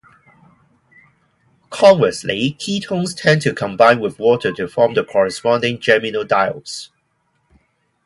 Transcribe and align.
Conversely, 1.69 2.57
ketones 2.59 3.15
tend 3.15 3.43
to 3.43 3.53
combine 3.53 3.99
with 3.99 4.17
water 4.17 4.51
to 4.53 4.67
form 4.67 4.95
the 4.95 5.03
corresponding 5.03 5.77
geminal 5.77 6.23
diols. 6.25 6.89